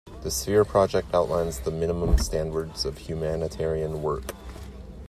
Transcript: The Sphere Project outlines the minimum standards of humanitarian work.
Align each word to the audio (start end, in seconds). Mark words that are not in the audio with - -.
The 0.21 0.31
Sphere 0.31 0.65
Project 0.65 1.13
outlines 1.13 1.59
the 1.59 1.69
minimum 1.69 2.17
standards 2.17 2.85
of 2.85 2.97
humanitarian 2.97 4.01
work. 4.01 4.31